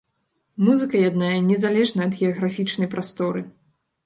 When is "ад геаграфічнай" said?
2.11-2.91